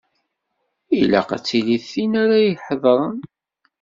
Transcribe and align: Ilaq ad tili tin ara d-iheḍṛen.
Ilaq 1.01 1.29
ad 1.35 1.43
tili 1.47 1.77
tin 1.89 2.13
ara 2.23 2.37
d-iheḍṛen. 2.43 3.17